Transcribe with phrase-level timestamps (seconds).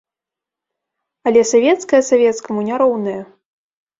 [1.31, 3.21] Але савецкае савецкаму не роўнае.